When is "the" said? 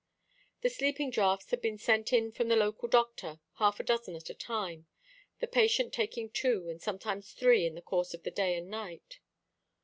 0.63-0.71, 2.47-2.55, 5.41-5.45, 7.75-7.83, 8.23-8.31